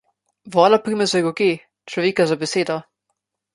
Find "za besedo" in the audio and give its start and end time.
2.35-2.81